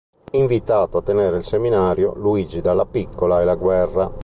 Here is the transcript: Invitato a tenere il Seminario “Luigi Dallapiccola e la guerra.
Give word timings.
Invitato 0.31 0.97
a 0.97 1.01
tenere 1.03 1.37
il 1.37 1.43
Seminario 1.45 2.15
“Luigi 2.15 2.59
Dallapiccola 2.59 3.39
e 3.41 3.45
la 3.45 3.53
guerra. 3.53 4.11